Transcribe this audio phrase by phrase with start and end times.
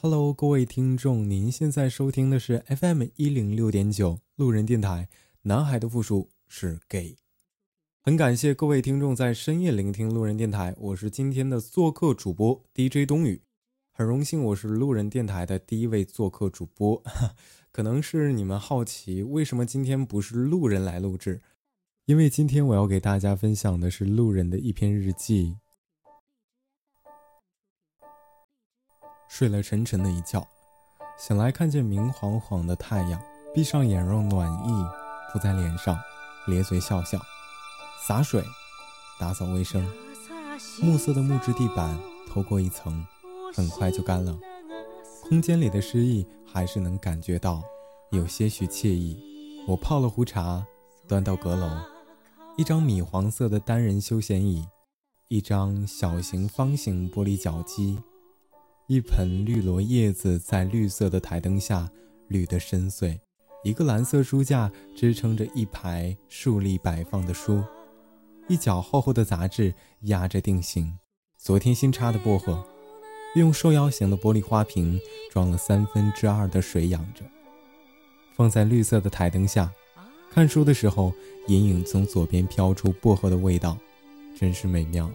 [0.00, 5.08] Hello，各位听众，您现在收听的是 FM 一零六点九路人电台。
[5.42, 7.16] 男孩的复数是 gay。
[8.00, 13.42] 很感谢各位听众在深夜聆听路人电台，我是今天的做客主播 DJ 冬雨。
[13.90, 17.02] 很荣幸，我是路人电台的第一位做客主播。
[17.72, 21.42] 可能是你们好奇，为什么今天不是路人来录制？
[22.04, 25.56] 因为今天我要给大家分享的是路人的一篇日记。
[29.28, 30.44] 睡了沉沉的一觉，
[31.18, 33.20] 醒来看见明晃晃的太阳，
[33.54, 34.72] 闭上眼让暖意
[35.30, 35.96] 扑在脸上，
[36.46, 37.20] 咧嘴笑笑，
[38.06, 38.42] 洒水，
[39.20, 39.86] 打扫卫生。
[40.80, 41.96] 木色的木质地板
[42.28, 43.06] 透过一层，
[43.54, 44.36] 很快就干了。
[45.28, 47.62] 空间里的诗意还是能感觉到，
[48.10, 49.22] 有些许惬意。
[49.68, 50.66] 我泡了壶茶，
[51.06, 51.68] 端到阁楼，
[52.56, 54.66] 一张米黄色的单人休闲椅，
[55.28, 58.00] 一张小型方形玻璃脚机。
[58.88, 61.90] 一盆绿萝叶子在绿色的台灯下
[62.28, 63.18] 绿得深邃，
[63.62, 67.62] 一个蓝色书架支撑着一排竖立摆放的书，
[68.48, 70.96] 一角厚厚的杂志压着定型。
[71.36, 72.64] 昨天新插的薄荷，
[73.36, 74.98] 用瘦腰型的玻璃花瓶
[75.30, 77.22] 装了三分之二的水养着，
[78.34, 79.70] 放在绿色的台灯下。
[80.30, 81.12] 看书的时候，
[81.46, 83.76] 隐隐从左边飘出薄荷的味道，
[84.34, 85.10] 真是美妙。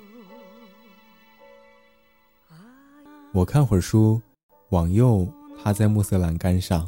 [3.33, 4.21] 我看会儿书，
[4.69, 6.87] 往右趴在木色栏杆上，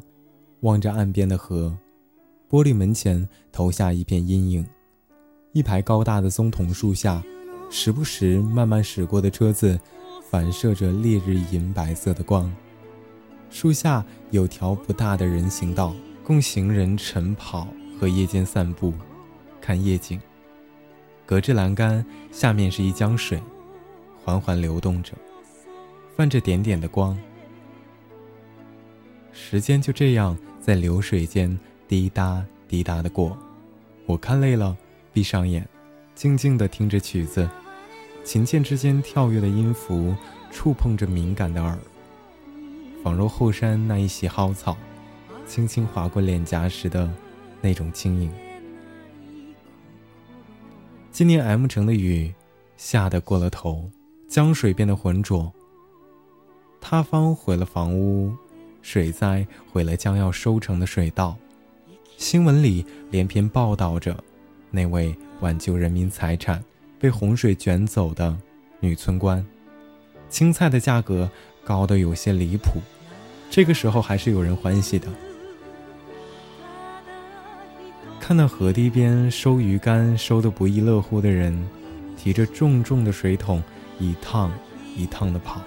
[0.60, 1.76] 望着岸边的河，
[2.48, 4.64] 玻璃门前投下一片阴影。
[5.54, 7.24] 一排高大的松桐树下，
[7.72, 9.80] 时不时慢慢驶过的车子，
[10.30, 12.54] 反射着烈日银白色的光。
[13.50, 17.68] 树下有条不大的人行道，供行人晨跑
[18.00, 18.94] 和夜间散步，
[19.60, 20.22] 看夜景。
[21.26, 23.42] 隔着栏杆，下面是一江水，
[24.24, 25.14] 缓缓流动着。
[26.16, 27.18] 泛着点点的光，
[29.34, 33.38] 时间就这样在流水间滴答滴答的过。
[34.06, 34.78] 我看累了，
[35.12, 35.68] 闭上眼，
[36.14, 37.50] 静静的听着曲子，
[38.24, 40.16] 琴键之间跳跃的音符
[40.52, 41.78] 触碰着敏感的耳，
[43.04, 44.78] 仿若后山那一袭蒿草，
[45.46, 47.12] 轻轻划过脸颊时的
[47.60, 48.32] 那种轻盈。
[51.12, 52.34] 今年 M 城的雨
[52.78, 53.90] 下得过了头，
[54.30, 55.52] 江水变得浑浊。
[56.88, 58.32] 塌方毁了房屋，
[58.84, 61.36] 水灾毁了将要收成的水稻。
[62.16, 64.16] 新闻里连篇报道着
[64.70, 66.64] 那位挽救人民财产
[67.00, 68.38] 被洪水卷走的
[68.80, 69.44] 女村官。
[70.30, 71.28] 青菜的价格
[71.64, 72.80] 高得有些离谱，
[73.50, 75.08] 这个时候还是有人欢喜的。
[78.20, 81.68] 看到河堤边收鱼竿收得不亦乐乎的人，
[82.16, 83.64] 提着重重的水桶，
[83.98, 84.52] 一趟
[84.96, 85.60] 一趟的跑。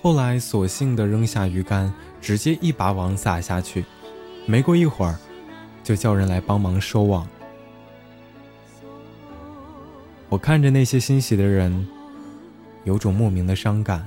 [0.00, 3.84] 后来，索性的扔下鱼竿，直接一把网撒下去。
[4.46, 5.18] 没过一会儿，
[5.82, 7.26] 就叫人来帮忙收网。
[10.28, 11.86] 我看着那些欣喜的人，
[12.84, 14.06] 有种莫名的伤感，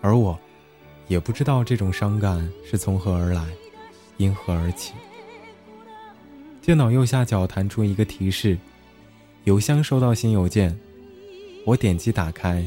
[0.00, 0.38] 而我，
[1.06, 3.46] 也不知道这种伤感是从何而来，
[4.16, 4.94] 因何而起。
[6.60, 8.58] 电脑右下角弹出一个提示：
[9.44, 10.76] 邮箱收到新邮件。
[11.64, 12.64] 我点击打开，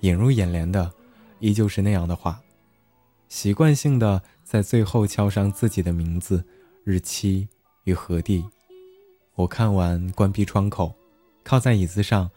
[0.00, 0.92] 引入眼帘的。
[1.40, 2.40] 依旧是那样的话，
[3.28, 6.44] 习惯性的在最后敲上自己的名字、
[6.84, 7.48] 日期
[7.84, 8.44] 与何地。
[9.34, 10.94] 我看完，关闭窗口，
[11.44, 12.30] 靠在椅子上，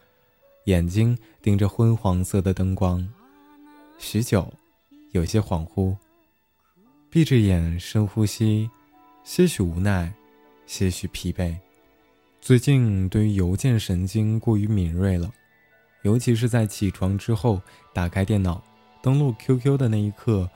[0.65, 3.07] 眼睛盯着昏黄色的灯光，
[3.97, 4.53] 许久，
[5.11, 5.95] 有些恍惚。
[7.09, 8.69] 闭着眼深呼吸，
[9.23, 10.13] 些许无奈，
[10.65, 11.55] 些许疲惫。
[12.39, 15.31] 最近对于邮件神经过于敏锐了，
[16.03, 17.61] 尤其是在起床之后
[17.93, 18.63] 打开电脑。
[19.01, 20.49] 登录 QQ 的那一刻，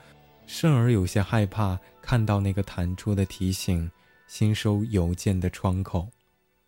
[0.45, 3.89] 甚而有些害怕看到那个弹出的提醒
[4.27, 6.07] “新收邮件”的窗口。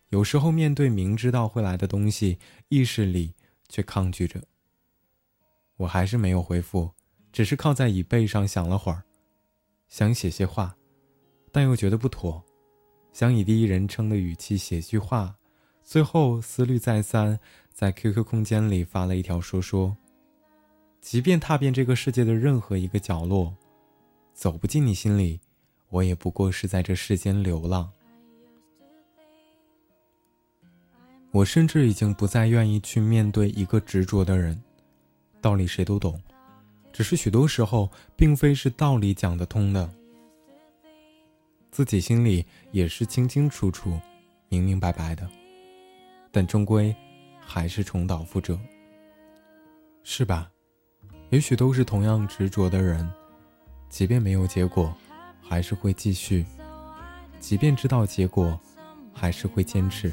[0.10, 2.40] 有时候面对明知道会来的东西，
[2.70, 3.36] 意识里
[3.70, 4.42] 却抗拒着。
[5.76, 6.92] 我还是没有回复，
[7.32, 9.04] 只是靠在椅背上想了会儿，
[9.88, 10.76] 想写些话，
[11.52, 12.44] 但又觉得不妥，
[13.12, 15.36] 想以第一人称的语气写句话。
[15.84, 17.40] 最后思虑再三，
[17.72, 19.96] 在 QQ 空间里发了一条说说。
[21.10, 23.56] 即便踏遍这个世界的任何一个角落，
[24.34, 25.40] 走不进你心里，
[25.88, 27.90] 我也不过是在这世间流浪。
[31.32, 34.62] 我甚至已经不再愿意去面对一个执着的人。
[35.40, 36.22] 道理谁都懂，
[36.92, 39.90] 只是许多时候并非是道理讲得通的。
[41.72, 43.98] 自己心里也是清清楚楚、
[44.50, 45.26] 明明白白的，
[46.34, 46.94] 但终归
[47.40, 48.60] 还是重蹈覆辙，
[50.04, 50.52] 是吧？
[51.30, 53.10] 也许都是同样执着的人，
[53.90, 54.96] 即便没有结果，
[55.42, 56.46] 还是会继续；
[57.38, 58.58] 即便知道结果，
[59.14, 60.12] 还是会坚持。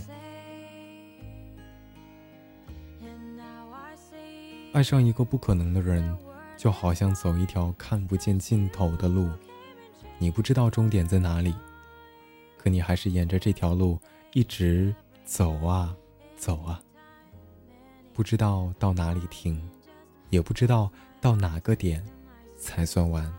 [4.72, 6.16] 爱上一个不可能的人，
[6.56, 9.30] 就好像走一条看不见尽头的路，
[10.18, 11.54] 你不知道终点在哪里，
[12.58, 14.00] 可你还是沿着这条路
[14.32, 14.92] 一直
[15.24, 15.94] 走啊
[16.36, 16.82] 走啊，
[18.12, 19.62] 不知道到哪里停，
[20.30, 20.90] 也不知道
[21.20, 22.04] 到哪个点
[22.56, 23.32] 才算完，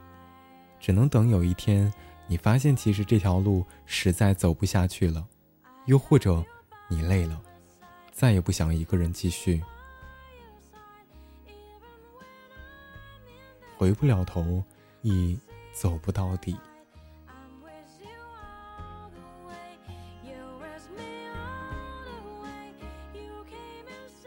[0.79, 1.93] 只能等有一天
[2.27, 5.27] 你发现其实这条路实在走不下去了，
[5.85, 6.43] 又或者
[6.87, 7.41] 你累了，
[8.11, 9.61] 再也不想一个人继续。
[13.77, 14.63] 回不了头，
[15.01, 15.37] 已
[15.73, 16.57] 走不到底。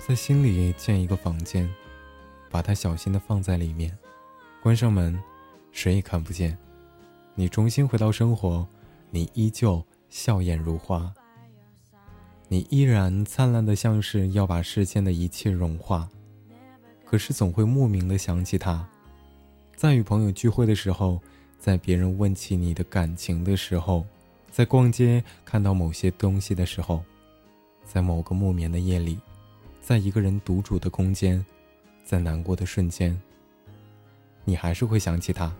[0.06, 1.68] 在心里建一个房间，
[2.58, 3.96] 把它小心的放在里面，
[4.60, 5.16] 关上门，
[5.70, 6.58] 谁也看不见。
[7.36, 8.66] 你重新回到生活，
[9.12, 11.14] 你依旧笑颜如花，
[12.48, 16.08] 你依然灿烂的像是要把世间的一切融化，
[17.04, 18.84] 可是总会莫名的想起他。
[19.76, 21.22] 在与朋友聚会的时候，
[21.60, 24.04] 在别人问起你的感情的时候，
[24.50, 27.04] 在逛街看到某些东西的时候，
[27.84, 29.16] 在某个木棉的夜里，
[29.80, 31.46] 在一个人独处的空间，
[32.08, 33.14] 在难过的瞬间，
[34.46, 35.52] 你还是会想起他，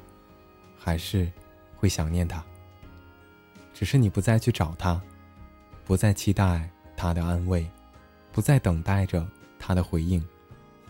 [0.78, 1.30] 还是
[1.76, 2.42] 会想念他。
[3.74, 4.98] 只是你不再去找他，
[5.84, 6.66] 不再期待
[6.96, 7.68] 他的安慰，
[8.32, 9.28] 不再等待着
[9.58, 10.26] 他的回应，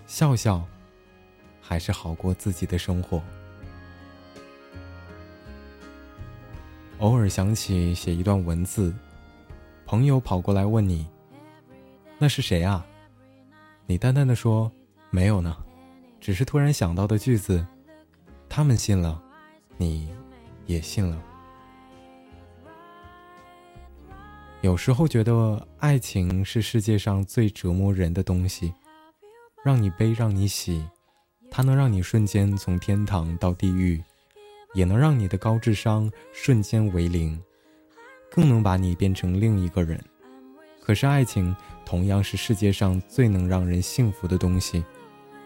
[0.06, 0.64] 笑笑。
[1.60, 3.20] 还是好过自己的生活。
[7.00, 8.94] 偶尔想起写一段文字，
[9.84, 11.04] 朋友跑过来问你
[12.16, 12.86] ：“那是谁啊？”
[13.86, 14.70] 你淡淡的说
[15.10, 15.56] ：“没有呢，
[16.20, 17.66] 只是突然想到的句子。”
[18.48, 19.22] 他们信了，
[19.76, 20.08] 你
[20.66, 21.22] 也信了。
[24.62, 28.72] 有时候觉得爱情是世界上最折磨人的东西，
[29.64, 30.84] 让你悲，让你喜。
[31.50, 34.02] 它能让你瞬间从天堂到地狱，
[34.74, 37.40] 也能让你的高智商瞬间为零，
[38.30, 40.02] 更能把你变成另一个人。
[40.82, 41.54] 可是爱情
[41.84, 44.84] 同样是世界上最能让人幸福的东西。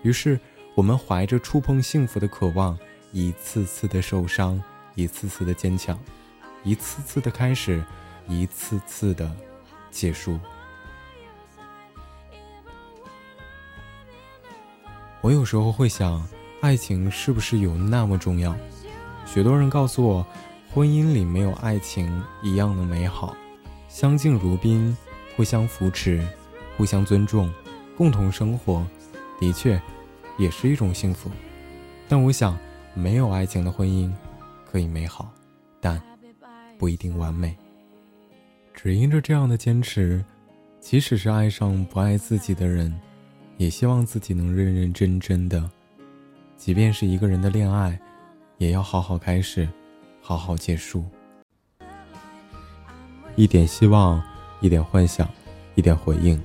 [0.03, 0.39] 于是，
[0.75, 2.77] 我们怀着触碰幸福的渴望，
[3.13, 4.61] 一次次的受伤，
[4.95, 5.99] 一次次的坚强，
[6.65, 7.85] 一次次的开始，
[8.27, 9.31] 一次次的
[9.91, 10.39] 结束。
[15.21, 16.27] 我有时候会想，
[16.61, 18.57] 爱情是不是有那么重要？
[19.25, 20.27] 许多人告诉我，
[20.73, 23.37] 婚姻里没有爱情一样的美好，
[23.89, 24.97] 相敬如宾，
[25.37, 26.27] 互相扶持，
[26.77, 27.53] 互相尊重，
[27.97, 28.85] 共同生活，
[29.43, 29.83] 的确，
[30.39, 31.29] 也是一种幸福。
[32.09, 32.56] 但我想，
[32.94, 34.09] 没有爱情的婚姻，
[34.65, 35.33] 可以美好，
[35.81, 36.00] 但
[36.79, 37.56] 不一定完美。
[38.73, 40.25] 只因着这样的坚持，
[40.79, 42.97] 即使是爱上不爱自己的人。
[43.56, 45.69] 也希望自己能认认真真的，
[46.56, 47.99] 即便是一个人的恋爱，
[48.59, 49.69] 也要好好开始，
[50.21, 51.05] 好好结束。
[53.35, 54.23] 一点希望，
[54.61, 55.29] 一点幻想，
[55.75, 56.41] 一点回应，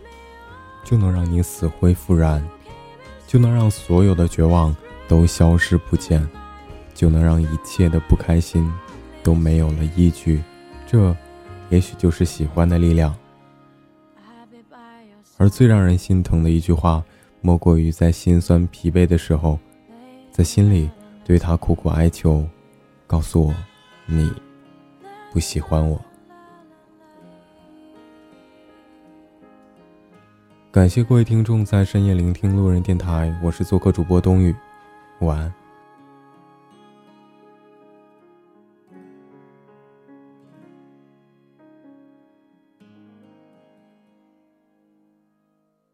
[0.83, 2.43] 就能让你死灰复燃，
[3.27, 4.75] 就能让所有的绝望
[5.07, 6.25] 都消失不见，
[6.95, 8.67] 就能让一切的不开心
[9.21, 10.41] 都没有了依据。
[10.87, 11.15] 这，
[11.69, 13.13] 也许就是喜欢的力量。
[15.37, 17.03] 而最让人心疼的一句话，
[17.41, 19.59] 莫过于在心酸疲惫的时候，
[20.31, 20.89] 在心里
[21.23, 22.47] 对他苦苦哀求
[23.05, 23.53] ：“告诉我，
[24.07, 24.31] 你
[25.31, 26.01] 不喜欢我。”
[30.69, 34.53] 感谢各位听众在深夜聆听路人电台，我是做客主播冬雨，
[35.19, 35.66] 晚安。